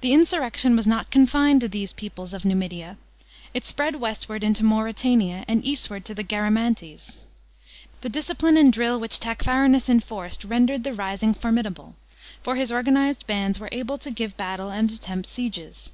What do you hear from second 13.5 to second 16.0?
were able to give battle and attempt sieges.